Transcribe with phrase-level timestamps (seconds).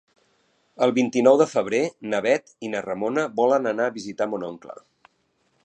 [0.85, 1.81] El vint-i-nou de febrer
[2.13, 4.79] na Bet i na Ramona volen anar a visitar mon oncle.